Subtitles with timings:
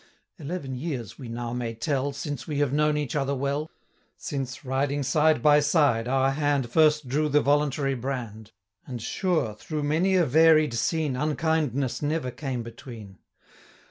[0.39, 3.69] Eleven years we now may tell, Since we have known each other well;
[4.17, 8.47] Since, riding side by side, our hand First drew the voluntary brand;
[8.87, 13.19] 10 And sure, through many a varied scene,, Unkindness never came between.